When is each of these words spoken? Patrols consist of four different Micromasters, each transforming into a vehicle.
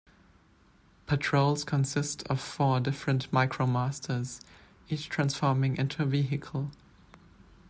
Patrols 1.05 1.63
consist 1.63 2.25
of 2.25 2.41
four 2.41 2.79
different 2.79 3.29
Micromasters, 3.29 4.41
each 4.89 5.07
transforming 5.09 5.77
into 5.77 6.01
a 6.01 6.07
vehicle. 6.07 6.71